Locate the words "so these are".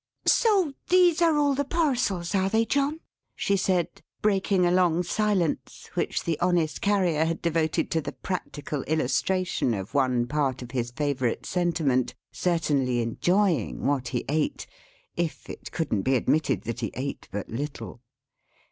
0.25-1.37